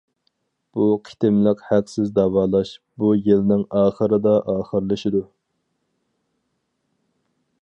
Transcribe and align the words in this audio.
بۇ 0.77 0.85
قېتىملىق 1.09 1.61
ھەقسىز 1.73 2.09
داۋالاش 2.17 2.73
بۇ 3.03 3.13
يىلنىڭ 3.27 3.67
ئاخىرىدا 3.83 4.35
ئاخىرلىشىدۇ. 4.55 5.25